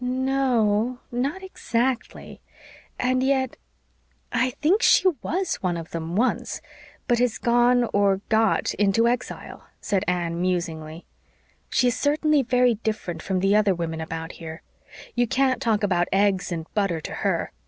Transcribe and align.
"No 0.03 0.97
o 0.97 0.99
o, 0.99 0.99
not 1.15 1.43
exactly. 1.43 2.41
And 2.97 3.21
yet 3.21 3.55
I 4.31 4.49
think 4.59 4.81
she 4.81 5.07
WAS 5.21 5.57
one 5.57 5.77
of 5.77 5.91
them 5.91 6.15
once, 6.15 6.59
but 7.07 7.19
has 7.19 7.37
gone 7.37 7.87
or 7.93 8.19
got 8.27 8.73
into 8.79 9.07
exile," 9.07 9.67
said 9.79 10.03
Anne 10.07 10.41
musingly. 10.41 11.05
"She 11.69 11.89
is 11.89 11.97
certainly 11.99 12.41
very 12.41 12.73
different 12.73 13.21
from 13.21 13.41
the 13.41 13.55
other 13.55 13.75
women 13.75 14.01
about 14.01 14.31
here. 14.31 14.63
You 15.13 15.27
can't 15.27 15.61
talk 15.61 15.83
about 15.83 16.07
eggs 16.11 16.51
and 16.51 16.65
butter 16.73 16.99
to 17.01 17.13
HER. 17.21 17.51